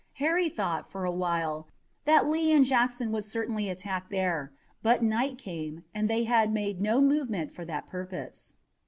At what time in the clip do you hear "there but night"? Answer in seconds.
4.09-5.37